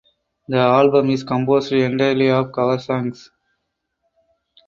The 0.47 0.57
album 0.57 1.11
is 1.11 1.23
composed 1.23 1.71
entirely 1.73 2.31
of 2.31 2.51
cover 2.51 2.79
songs. 2.79 3.29